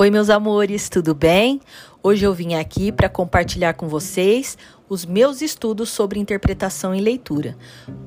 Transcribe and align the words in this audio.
Oi, 0.00 0.12
meus 0.12 0.30
amores, 0.30 0.88
tudo 0.88 1.12
bem? 1.12 1.60
Hoje 2.00 2.24
eu 2.24 2.32
vim 2.32 2.54
aqui 2.54 2.92
para 2.92 3.08
compartilhar 3.08 3.74
com 3.74 3.88
vocês 3.88 4.56
os 4.88 5.04
meus 5.04 5.42
estudos 5.42 5.88
sobre 5.88 6.20
interpretação 6.20 6.94
e 6.94 7.00
leitura. 7.00 7.56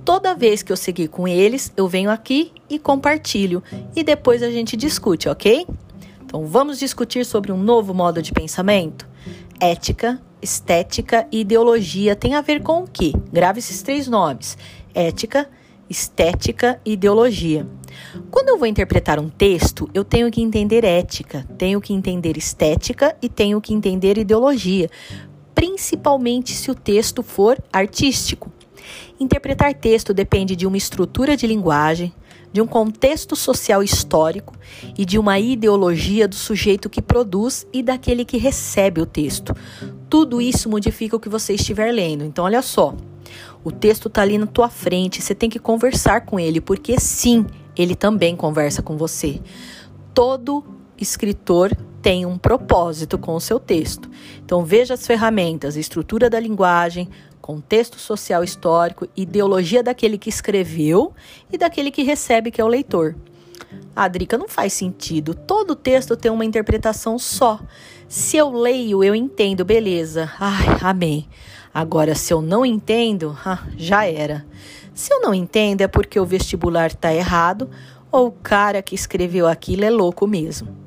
Toda 0.06 0.34
vez 0.34 0.64
que 0.64 0.72
eu 0.72 0.78
seguir 0.78 1.10
com 1.10 1.28
eles, 1.28 1.70
eu 1.76 1.90
venho 1.90 2.10
aqui 2.10 2.54
e 2.70 2.80
compartilho 2.80 3.62
e 3.94 4.06
depois 4.06 4.42
a 4.42 4.50
gente 4.50 4.78
discute, 4.78 5.28
ok? 5.28 5.68
Então 6.24 6.46
vamos 6.46 6.80
discutir 6.80 7.26
sobre 7.26 7.52
um 7.52 7.58
novo 7.58 7.94
modo 7.94 8.22
de 8.22 8.32
pensamento? 8.32 9.06
Ética, 9.60 10.18
estética 10.42 11.28
e 11.30 11.42
ideologia 11.42 12.16
tem 12.16 12.36
a 12.36 12.42
ver 12.42 12.64
com 12.64 12.84
o 12.84 12.88
quê? 12.88 13.12
Grave 13.34 13.60
esses 13.60 13.82
três 13.82 14.08
nomes: 14.08 14.58
ética, 14.96 15.40
estética 15.40 15.61
e 15.94 16.94
ideologia. 16.94 17.68
Quando 18.30 18.50
eu 18.50 18.58
vou 18.58 18.68
interpretar 18.68 19.20
um 19.20 19.30
texto, 19.30 19.90
eu 19.94 20.04
tenho 20.04 20.32
que 20.32 20.42
entender 20.42 20.84
ética, 20.84 21.46
tenho 21.58 21.82
que 21.82 21.94
entender 21.94 22.38
estética 22.38 23.16
e 23.22 23.30
tenho 23.30 23.60
que 23.60 23.74
entender 23.74 24.18
ideologia, 24.18 24.90
principalmente 25.54 26.54
se 26.54 26.72
o 26.72 26.76
texto 26.76 27.22
for 27.22 27.62
artístico. 27.72 28.52
Interpretar 29.20 29.74
texto 29.74 30.14
depende 30.14 30.56
de 30.56 30.66
uma 30.66 30.78
estrutura 30.78 31.38
de 31.38 31.46
linguagem, 31.46 32.14
de 32.52 32.62
um 32.62 32.68
contexto 32.68 33.36
social 33.36 33.82
histórico 33.82 34.54
e 34.98 35.06
de 35.06 35.18
uma 35.18 35.40
ideologia 35.40 36.28
do 36.28 36.36
sujeito 36.36 36.90
que 36.90 37.02
produz 37.02 37.66
e 37.72 37.82
daquele 37.82 38.26
que 38.26 38.38
recebe 38.38 39.02
o 39.02 39.06
texto. 39.06 39.56
Tudo 40.10 40.42
isso 40.42 40.70
modifica 40.70 41.16
o 41.16 41.20
que 41.20 41.30
você 41.30 41.54
estiver 41.54 41.92
lendo. 41.92 42.24
Então, 42.24 42.46
olha 42.46 42.62
só. 42.62 42.96
O 43.64 43.72
texto 43.72 44.08
está 44.08 44.24
ali 44.24 44.38
na 44.38 44.48
tua 44.48 44.70
frente, 44.70 45.22
você 45.22 45.36
tem 45.36 45.50
que 45.50 45.60
conversar 45.60 46.22
com 46.22 46.40
ele, 46.40 46.60
porque 46.60 47.00
sim, 47.00 47.46
ele 47.78 47.96
também 47.96 48.36
conversa 48.36 48.82
com 48.82 48.98
você. 48.98 49.40
Todo 50.14 50.64
escritor 50.98 51.72
tem 52.02 52.26
um 52.26 52.38
propósito 52.38 53.18
com 53.18 53.36
o 53.36 53.40
seu 53.40 53.60
texto. 53.60 54.10
Então 54.44 54.66
veja 54.66 54.96
as 54.96 55.06
ferramentas, 55.06 55.76
estrutura 55.76 56.30
da 56.30 56.40
linguagem, 56.40 57.08
contexto 57.52 58.00
social 58.00 58.46
histórico, 58.46 59.10
ideologia 59.14 59.84
daquele 59.84 60.18
que 60.18 60.30
escreveu 60.30 61.14
e 61.52 61.58
daquele 61.58 61.92
que 61.92 62.02
recebe, 62.02 62.50
que 62.50 62.62
é 62.62 62.64
o 62.64 62.68
leitor. 62.68 63.14
A 63.94 64.08
Drica 64.08 64.38
não 64.38 64.48
faz 64.48 64.72
sentido. 64.72 65.34
Todo 65.34 65.76
texto 65.76 66.16
tem 66.16 66.32
uma 66.32 66.46
interpretação 66.46 67.20
só. 67.20 67.60
Se 68.08 68.38
eu 68.38 68.54
leio, 68.54 69.04
eu 69.04 69.14
entendo, 69.14 69.66
beleza. 69.66 70.32
Ai, 70.40 70.78
amém. 70.82 71.28
Agora, 71.74 72.16
se 72.16 72.34
eu 72.34 72.42
não 72.42 72.66
entendo, 72.66 73.38
ah, 73.46 73.68
já 73.76 74.06
era. 74.06 74.46
Se 74.94 75.14
eu 75.14 75.20
não 75.20 75.34
entendo, 75.34 75.82
é 75.82 75.90
porque 75.90 76.18
o 76.18 76.26
vestibular 76.26 76.88
está 76.88 77.14
errado 77.14 77.70
ou 78.10 78.28
o 78.28 78.32
cara 78.32 78.82
que 78.82 78.96
escreveu 78.96 79.46
aquilo 79.46 79.84
é 79.84 79.90
louco 79.90 80.26
mesmo. 80.26 80.81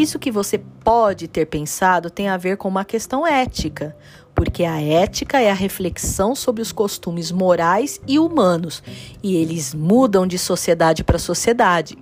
Isso 0.00 0.18
que 0.18 0.30
você 0.30 0.56
pode 0.56 1.28
ter 1.28 1.44
pensado 1.44 2.08
tem 2.08 2.30
a 2.30 2.38
ver 2.38 2.56
com 2.56 2.66
uma 2.66 2.86
questão 2.86 3.26
ética, 3.26 3.94
porque 4.34 4.64
a 4.64 4.80
ética 4.80 5.42
é 5.42 5.50
a 5.50 5.54
reflexão 5.54 6.34
sobre 6.34 6.62
os 6.62 6.72
costumes 6.72 7.30
morais 7.30 8.00
e 8.08 8.18
humanos, 8.18 8.82
e 9.22 9.36
eles 9.36 9.74
mudam 9.74 10.26
de 10.26 10.38
sociedade 10.38 11.04
para 11.04 11.18
sociedade. 11.18 11.98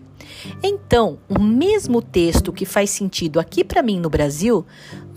Então, 0.63 1.19
o 1.29 1.43
mesmo 1.43 2.01
texto 2.01 2.53
que 2.53 2.65
faz 2.65 2.91
sentido 2.91 3.41
aqui 3.41 3.65
para 3.65 3.83
mim 3.83 3.99
no 3.99 4.09
Brasil 4.09 4.65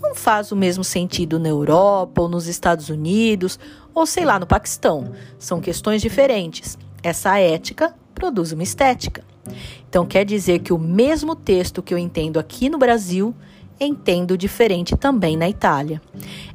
não 0.02 0.12
faz 0.12 0.50
o 0.50 0.56
mesmo 0.56 0.82
sentido 0.82 1.38
na 1.38 1.50
Europa 1.50 2.22
ou 2.22 2.28
nos 2.28 2.48
Estados 2.48 2.88
Unidos 2.88 3.60
ou 3.94 4.04
sei 4.06 4.24
lá 4.24 4.40
no 4.40 4.46
Paquistão. 4.46 5.12
São 5.38 5.60
questões 5.60 6.02
diferentes. 6.02 6.76
Essa 7.00 7.38
ética 7.38 7.94
produz 8.12 8.50
uma 8.50 8.64
estética. 8.64 9.22
Então 9.92 10.06
quer 10.06 10.24
dizer 10.24 10.60
que 10.60 10.72
o 10.72 10.78
mesmo 10.78 11.36
texto 11.36 11.82
que 11.82 11.92
eu 11.92 11.98
entendo 11.98 12.40
aqui 12.40 12.70
no 12.70 12.78
Brasil 12.78 13.34
entendo 13.78 14.38
diferente 14.38 14.96
também 14.96 15.36
na 15.36 15.50
Itália. 15.50 16.00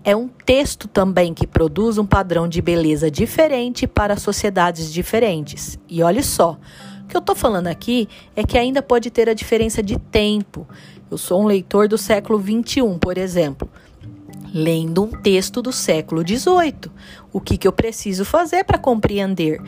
É 0.04 0.16
um 0.16 0.28
texto 0.28 0.88
também 0.88 1.36
que 1.36 1.46
produz 1.46 2.00
um 2.00 2.06
padrão 2.06 2.48
de 2.48 2.64
beleza 2.64 3.12
diferente 3.12 3.86
para 3.86 4.18
sociedades 4.18 4.92
diferentes. 4.92 5.78
E 5.88 6.02
olha 6.02 6.24
só, 6.24 6.58
o 7.04 7.08
que 7.08 7.16
eu 7.16 7.20
estou 7.20 7.36
falando 7.36 7.68
aqui 7.68 8.10
é 8.36 8.44
que 8.44 8.58
ainda 8.58 8.82
pode 8.82 9.12
ter 9.12 9.30
a 9.30 9.36
diferença 9.36 9.84
de 9.84 10.00
tempo. 10.00 10.68
Eu 11.12 11.18
sou 11.20 11.40
um 11.44 11.46
leitor 11.46 11.88
do 11.88 11.96
século 11.96 12.42
XXI, 12.42 12.98
por 13.00 13.20
exemplo, 13.20 13.70
lendo 14.52 15.04
um 15.04 15.12
texto 15.12 15.62
do 15.62 15.72
século 15.72 16.24
XVIII. 16.28 16.92
O 17.32 17.40
que, 17.40 17.56
que 17.56 17.68
eu 17.68 17.72
preciso 17.72 18.26
fazer 18.26 18.64
para 18.64 18.80
compreender? 18.80 19.62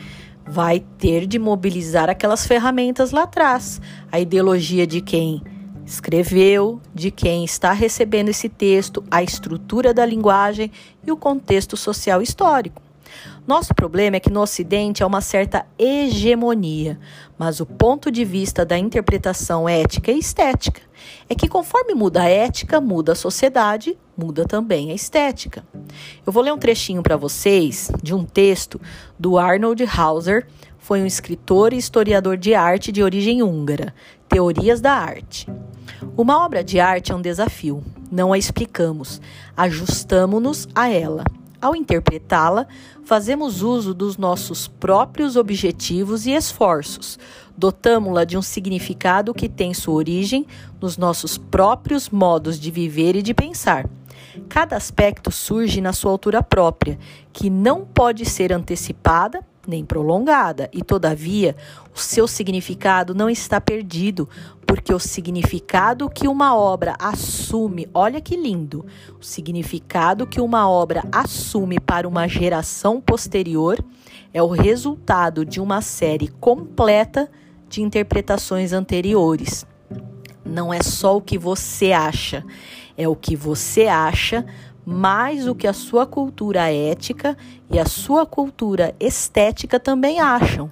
Vai 0.50 0.80
ter 0.98 1.28
de 1.28 1.38
mobilizar 1.38 2.10
aquelas 2.10 2.44
ferramentas 2.44 3.12
lá 3.12 3.22
atrás. 3.22 3.80
A 4.10 4.18
ideologia 4.18 4.84
de 4.84 5.00
quem 5.00 5.40
escreveu, 5.86 6.80
de 6.92 7.12
quem 7.12 7.44
está 7.44 7.72
recebendo 7.72 8.30
esse 8.30 8.48
texto, 8.48 9.04
a 9.08 9.22
estrutura 9.22 9.94
da 9.94 10.04
linguagem 10.04 10.72
e 11.06 11.12
o 11.12 11.16
contexto 11.16 11.76
social 11.76 12.20
histórico. 12.20 12.82
Nosso 13.46 13.74
problema 13.74 14.16
é 14.16 14.20
que 14.20 14.30
no 14.30 14.40
Ocidente 14.40 15.02
há 15.02 15.06
uma 15.06 15.20
certa 15.20 15.66
hegemonia, 15.78 16.98
mas 17.38 17.60
o 17.60 17.66
ponto 17.66 18.10
de 18.10 18.24
vista 18.24 18.64
da 18.64 18.78
interpretação 18.78 19.68
ética 19.68 20.12
e 20.12 20.18
estética 20.18 20.80
é 21.28 21.34
que 21.34 21.48
conforme 21.48 21.94
muda 21.94 22.22
a 22.22 22.28
ética, 22.28 22.80
muda 22.80 23.12
a 23.12 23.16
sociedade, 23.16 23.96
muda 24.16 24.44
também 24.44 24.90
a 24.90 24.94
estética. 24.94 25.64
Eu 26.26 26.32
vou 26.32 26.42
ler 26.42 26.52
um 26.52 26.58
trechinho 26.58 27.02
para 27.02 27.16
vocês 27.16 27.90
de 28.02 28.14
um 28.14 28.24
texto 28.24 28.80
do 29.18 29.38
Arnold 29.38 29.84
Hauser, 29.84 30.46
foi 30.78 31.02
um 31.02 31.06
escritor 31.06 31.72
e 31.72 31.76
historiador 31.76 32.36
de 32.36 32.54
arte 32.54 32.90
de 32.90 33.02
origem 33.02 33.42
húngara, 33.42 33.94
Teorias 34.28 34.80
da 34.80 34.92
Arte. 34.92 35.46
Uma 36.16 36.44
obra 36.44 36.62
de 36.64 36.80
arte 36.80 37.12
é 37.12 37.14
um 37.14 37.20
desafio, 37.20 37.82
não 38.10 38.32
a 38.32 38.38
explicamos, 38.38 39.20
ajustamos-nos 39.56 40.68
a 40.74 40.88
ela. 40.88 41.24
Ao 41.60 41.76
interpretá-la, 41.76 42.66
fazemos 43.04 43.62
uso 43.62 43.92
dos 43.92 44.16
nossos 44.16 44.66
próprios 44.66 45.36
objetivos 45.36 46.24
e 46.24 46.30
esforços. 46.30 47.18
Dotamos-la 47.56 48.24
de 48.24 48.38
um 48.38 48.42
significado 48.42 49.34
que 49.34 49.48
tem 49.48 49.74
sua 49.74 49.94
origem 49.94 50.46
nos 50.80 50.96
nossos 50.96 51.36
próprios 51.36 52.08
modos 52.08 52.58
de 52.58 52.70
viver 52.70 53.14
e 53.16 53.22
de 53.22 53.34
pensar. 53.34 53.86
Cada 54.48 54.76
aspecto 54.76 55.30
surge 55.30 55.80
na 55.80 55.92
sua 55.92 56.10
altura 56.10 56.42
própria, 56.42 56.98
que 57.32 57.50
não 57.50 57.84
pode 57.84 58.24
ser 58.24 58.52
antecipada 58.52 59.44
nem 59.66 59.84
prolongada, 59.84 60.68
e 60.72 60.82
todavia 60.82 61.54
o 61.94 61.98
seu 61.98 62.26
significado 62.26 63.14
não 63.14 63.28
está 63.28 63.60
perdido, 63.60 64.28
porque 64.66 64.92
o 64.94 64.98
significado 64.98 66.08
que 66.08 66.28
uma 66.28 66.56
obra 66.56 66.94
assume, 66.98 67.88
olha 67.92 68.20
que 68.20 68.36
lindo, 68.36 68.86
o 69.20 69.24
significado 69.24 70.26
que 70.26 70.40
uma 70.40 70.68
obra 70.68 71.02
assume 71.10 71.78
para 71.78 72.08
uma 72.08 72.28
geração 72.28 73.00
posterior 73.00 73.82
é 74.32 74.42
o 74.42 74.48
resultado 74.48 75.44
de 75.44 75.60
uma 75.60 75.80
série 75.80 76.28
completa 76.28 77.30
de 77.68 77.82
interpretações 77.82 78.72
anteriores. 78.72 79.66
Não 80.44 80.72
é 80.72 80.82
só 80.82 81.16
o 81.16 81.20
que 81.20 81.36
você 81.36 81.92
acha, 81.92 82.44
é 82.96 83.06
o 83.08 83.16
que 83.16 83.36
você 83.36 83.86
acha 83.86 84.46
mais 84.90 85.46
o 85.46 85.54
que 85.54 85.68
a 85.68 85.72
sua 85.72 86.04
cultura 86.04 86.68
ética 86.72 87.36
e 87.70 87.78
a 87.78 87.86
sua 87.86 88.26
cultura 88.26 88.92
estética 88.98 89.78
também 89.78 90.18
acham. 90.18 90.70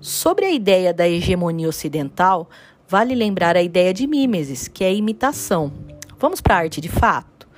Sobre 0.00 0.44
a 0.44 0.52
ideia 0.52 0.94
da 0.94 1.08
hegemonia 1.08 1.68
ocidental, 1.68 2.48
vale 2.88 3.12
lembrar 3.12 3.56
a 3.56 3.62
ideia 3.62 3.92
de 3.92 4.06
mimesis, 4.06 4.68
que 4.68 4.84
é 4.84 4.94
imitação. 4.94 5.72
Vamos 6.16 6.40
para 6.40 6.54
a 6.54 6.58
arte 6.58 6.80
de 6.80 6.88
fato? 6.88 7.48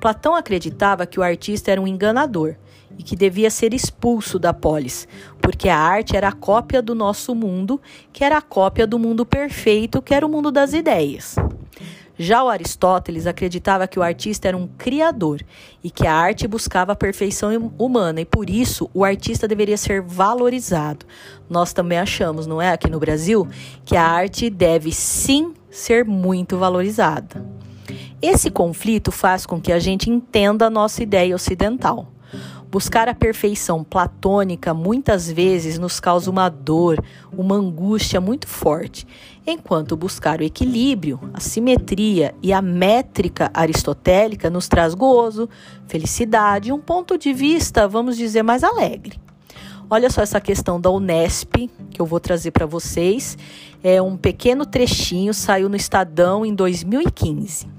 Platão 0.00 0.36
acreditava 0.36 1.04
que 1.04 1.18
o 1.18 1.22
artista 1.22 1.72
era 1.72 1.80
um 1.80 1.86
enganador 1.86 2.54
e 2.96 3.02
que 3.02 3.16
devia 3.16 3.50
ser 3.50 3.74
expulso 3.74 4.38
da 4.38 4.54
polis, 4.54 5.08
porque 5.42 5.68
a 5.68 5.76
arte 5.76 6.16
era 6.16 6.28
a 6.28 6.32
cópia 6.32 6.80
do 6.80 6.94
nosso 6.94 7.34
mundo, 7.34 7.80
que 8.12 8.22
era 8.22 8.38
a 8.38 8.42
cópia 8.42 8.86
do 8.86 9.00
mundo 9.00 9.26
perfeito, 9.26 10.00
que 10.00 10.14
era 10.14 10.24
o 10.24 10.28
mundo 10.28 10.52
das 10.52 10.72
ideias. 10.72 11.34
Já 12.18 12.42
o 12.42 12.48
Aristóteles 12.48 13.26
acreditava 13.26 13.86
que 13.86 13.98
o 13.98 14.02
artista 14.02 14.48
era 14.48 14.56
um 14.56 14.66
criador 14.66 15.42
e 15.84 15.90
que 15.90 16.06
a 16.06 16.14
arte 16.14 16.48
buscava 16.48 16.92
a 16.92 16.96
perfeição 16.96 17.72
humana 17.78 18.22
e 18.22 18.24
por 18.24 18.48
isso 18.48 18.90
o 18.94 19.04
artista 19.04 19.46
deveria 19.46 19.76
ser 19.76 20.00
valorizado. 20.00 21.04
Nós 21.48 21.72
também 21.72 21.98
achamos, 21.98 22.46
não 22.46 22.60
é, 22.60 22.70
aqui 22.70 22.90
no 22.90 22.98
Brasil, 22.98 23.46
que 23.84 23.96
a 23.96 24.02
arte 24.02 24.48
deve 24.48 24.92
sim 24.92 25.52
ser 25.70 26.04
muito 26.04 26.56
valorizada. 26.56 27.44
Esse 28.22 28.50
conflito 28.50 29.12
faz 29.12 29.44
com 29.44 29.60
que 29.60 29.70
a 29.70 29.78
gente 29.78 30.10
entenda 30.10 30.66
a 30.66 30.70
nossa 30.70 31.02
ideia 31.02 31.34
ocidental. 31.34 32.08
Buscar 32.76 33.08
a 33.08 33.14
perfeição 33.14 33.82
platônica 33.82 34.74
muitas 34.74 35.32
vezes 35.32 35.78
nos 35.78 35.98
causa 35.98 36.30
uma 36.30 36.50
dor, 36.50 37.02
uma 37.32 37.54
angústia 37.54 38.20
muito 38.20 38.46
forte, 38.46 39.06
enquanto 39.46 39.96
buscar 39.96 40.40
o 40.40 40.44
equilíbrio, 40.44 41.18
a 41.32 41.40
simetria 41.40 42.34
e 42.42 42.52
a 42.52 42.60
métrica 42.60 43.50
aristotélica 43.54 44.50
nos 44.50 44.68
traz 44.68 44.92
gozo, 44.92 45.48
felicidade 45.86 46.68
e 46.68 46.72
um 46.72 46.78
ponto 46.78 47.16
de 47.16 47.32
vista, 47.32 47.88
vamos 47.88 48.14
dizer, 48.14 48.42
mais 48.42 48.62
alegre. 48.62 49.18
Olha 49.88 50.10
só 50.10 50.20
essa 50.20 50.38
questão 50.38 50.78
da 50.78 50.90
Unesp 50.90 51.70
que 51.90 51.98
eu 51.98 52.04
vou 52.04 52.20
trazer 52.20 52.50
para 52.50 52.66
vocês. 52.66 53.38
É 53.82 54.02
um 54.02 54.18
pequeno 54.18 54.66
trechinho, 54.66 55.32
saiu 55.32 55.70
no 55.70 55.76
Estadão 55.76 56.44
em 56.44 56.54
2015. 56.54 57.75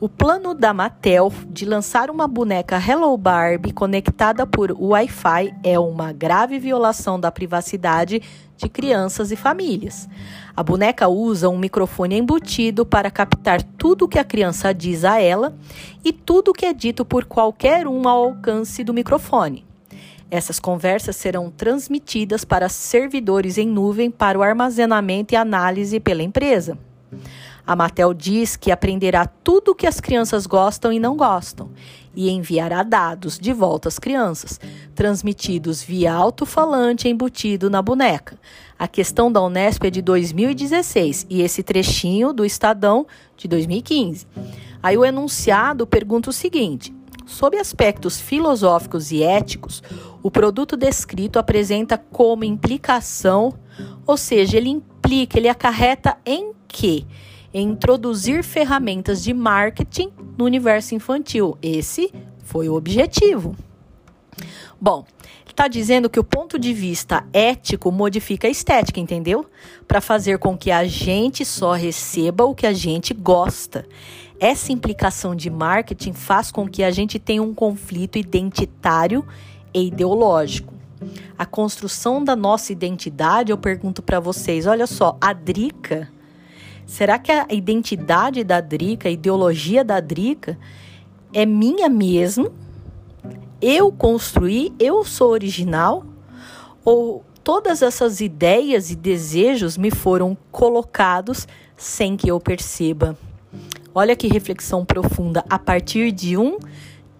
O 0.00 0.08
plano 0.08 0.54
da 0.54 0.74
Mattel 0.74 1.32
de 1.48 1.64
lançar 1.64 2.10
uma 2.10 2.26
boneca 2.26 2.76
Hello 2.76 3.16
Barbie 3.16 3.72
conectada 3.72 4.46
por 4.46 4.72
Wi-Fi 4.72 5.54
é 5.62 5.78
uma 5.78 6.12
grave 6.12 6.58
violação 6.58 7.18
da 7.18 7.30
privacidade 7.30 8.20
de 8.56 8.68
crianças 8.68 9.30
e 9.30 9.36
famílias. 9.36 10.08
A 10.56 10.62
boneca 10.62 11.08
usa 11.08 11.48
um 11.48 11.58
microfone 11.58 12.16
embutido 12.16 12.84
para 12.84 13.10
captar 13.10 13.62
tudo 13.62 14.06
o 14.06 14.08
que 14.08 14.18
a 14.18 14.24
criança 14.24 14.74
diz 14.74 15.04
a 15.04 15.20
ela 15.20 15.54
e 16.04 16.12
tudo 16.12 16.50
o 16.50 16.54
que 16.54 16.66
é 16.66 16.72
dito 16.72 17.04
por 17.04 17.24
qualquer 17.24 17.86
um 17.86 18.08
ao 18.08 18.24
alcance 18.24 18.82
do 18.82 18.92
microfone. 18.92 19.64
Essas 20.30 20.58
conversas 20.58 21.14
serão 21.14 21.50
transmitidas 21.50 22.44
para 22.44 22.68
servidores 22.68 23.58
em 23.58 23.68
nuvem 23.68 24.10
para 24.10 24.38
o 24.38 24.42
armazenamento 24.42 25.34
e 25.34 25.36
análise 25.36 26.00
pela 26.00 26.22
empresa. 26.22 26.78
A 27.66 27.76
Mattel 27.76 28.12
diz 28.12 28.56
que 28.56 28.72
aprenderá 28.72 29.26
tudo 29.26 29.70
o 29.70 29.74
que 29.74 29.86
as 29.86 30.00
crianças 30.00 30.46
gostam 30.46 30.92
e 30.92 30.98
não 30.98 31.16
gostam 31.16 31.70
e 32.14 32.30
enviará 32.30 32.82
dados 32.82 33.38
de 33.38 33.52
volta 33.52 33.88
às 33.88 33.98
crianças, 33.98 34.60
transmitidos 34.94 35.82
via 35.82 36.12
alto-falante 36.12 37.08
embutido 37.08 37.70
na 37.70 37.80
boneca. 37.80 38.38
A 38.78 38.86
questão 38.88 39.30
da 39.30 39.40
Unesp 39.40 39.84
é 39.84 39.90
de 39.90 40.02
2016 40.02 41.26
e 41.30 41.40
esse 41.40 41.62
trechinho 41.62 42.32
do 42.32 42.44
Estadão 42.44 43.06
de 43.36 43.48
2015. 43.48 44.26
Aí 44.82 44.98
o 44.98 45.04
enunciado 45.04 45.86
pergunta 45.86 46.30
o 46.30 46.32
seguinte: 46.32 46.92
Sob 47.24 47.56
aspectos 47.56 48.20
filosóficos 48.20 49.12
e 49.12 49.22
éticos, 49.22 49.82
o 50.22 50.30
produto 50.30 50.76
descrito 50.76 51.38
apresenta 51.38 51.96
como 51.96 52.44
implicação, 52.44 53.54
ou 54.06 54.16
seja, 54.16 54.56
ele 54.56 54.68
implica, 54.68 55.38
ele 55.38 55.48
acarreta 55.48 56.18
em 56.26 56.52
quê? 56.66 57.04
Em 57.52 57.68
introduzir 57.68 58.42
ferramentas 58.42 59.22
de 59.22 59.34
marketing 59.34 60.10
no 60.36 60.44
universo 60.44 60.94
infantil. 60.94 61.56
Esse 61.62 62.12
foi 62.44 62.68
o 62.68 62.74
objetivo. 62.74 63.56
Bom, 64.80 65.04
está 65.46 65.68
dizendo 65.68 66.10
que 66.10 66.18
o 66.18 66.24
ponto 66.24 66.58
de 66.58 66.72
vista 66.72 67.24
ético 67.32 67.92
modifica 67.92 68.48
a 68.48 68.50
estética, 68.50 68.98
entendeu? 68.98 69.46
Para 69.86 70.00
fazer 70.00 70.38
com 70.38 70.56
que 70.56 70.70
a 70.70 70.84
gente 70.84 71.44
só 71.44 71.72
receba 71.72 72.44
o 72.44 72.54
que 72.54 72.66
a 72.66 72.72
gente 72.72 73.14
gosta. 73.14 73.86
Essa 74.40 74.72
implicação 74.72 75.36
de 75.36 75.48
marketing 75.48 76.14
faz 76.14 76.50
com 76.50 76.68
que 76.68 76.82
a 76.82 76.90
gente 76.90 77.18
tenha 77.18 77.42
um 77.42 77.54
conflito 77.54 78.18
identitário 78.18 79.24
e 79.72 79.86
ideológico. 79.86 80.74
A 81.38 81.46
construção 81.46 82.24
da 82.24 82.34
nossa 82.34 82.72
identidade, 82.72 83.52
eu 83.52 83.58
pergunto 83.58 84.02
para 84.02 84.18
vocês, 84.18 84.66
olha 84.66 84.86
só, 84.86 85.16
a 85.20 85.32
Drica, 85.32 86.08
será 86.86 87.18
que 87.18 87.32
a 87.32 87.46
identidade 87.50 88.44
da 88.44 88.60
Drica, 88.60 89.08
a 89.08 89.12
ideologia 89.12 89.84
da 89.84 90.00
Drica 90.00 90.58
é 91.32 91.46
minha 91.46 91.88
mesmo? 91.88 92.52
Eu 93.60 93.92
construí, 93.92 94.72
eu 94.78 95.04
sou 95.04 95.30
original? 95.30 96.04
Ou 96.84 97.24
todas 97.44 97.82
essas 97.82 98.20
ideias 98.20 98.90
e 98.90 98.96
desejos 98.96 99.76
me 99.76 99.90
foram 99.90 100.36
colocados 100.50 101.46
sem 101.76 102.16
que 102.16 102.28
eu 102.28 102.40
perceba? 102.40 103.16
Olha 103.94 104.16
que 104.16 104.26
reflexão 104.26 104.84
profunda 104.84 105.44
a 105.48 105.58
partir 105.58 106.12
de 106.12 106.36
um 106.36 106.58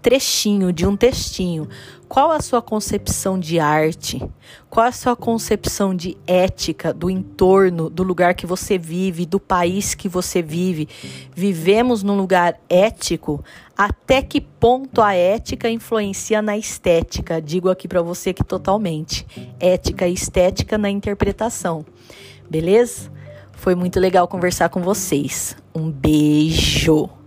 trechinho, 0.00 0.72
de 0.72 0.86
um 0.86 0.96
textinho. 0.96 1.68
Qual 2.12 2.30
a 2.30 2.42
sua 2.42 2.60
concepção 2.60 3.40
de 3.40 3.58
arte? 3.58 4.22
Qual 4.68 4.84
a 4.84 4.92
sua 4.92 5.16
concepção 5.16 5.96
de 5.96 6.14
ética 6.26 6.92
do 6.92 7.08
entorno, 7.08 7.88
do 7.88 8.02
lugar 8.02 8.34
que 8.34 8.44
você 8.44 8.76
vive, 8.76 9.24
do 9.24 9.40
país 9.40 9.94
que 9.94 10.10
você 10.10 10.42
vive? 10.42 10.86
Vivemos 11.34 12.02
num 12.02 12.14
lugar 12.14 12.60
ético? 12.68 13.42
Até 13.74 14.20
que 14.20 14.42
ponto 14.42 15.00
a 15.00 15.14
ética 15.14 15.70
influencia 15.70 16.42
na 16.42 16.54
estética? 16.54 17.40
Digo 17.40 17.70
aqui 17.70 17.88
para 17.88 18.02
você 18.02 18.34
que 18.34 18.44
totalmente. 18.44 19.26
Ética 19.58 20.06
e 20.06 20.12
estética 20.12 20.76
na 20.76 20.90
interpretação. 20.90 21.82
Beleza? 22.50 23.10
Foi 23.52 23.74
muito 23.74 23.98
legal 23.98 24.28
conversar 24.28 24.68
com 24.68 24.82
vocês. 24.82 25.56
Um 25.74 25.90
beijo! 25.90 27.21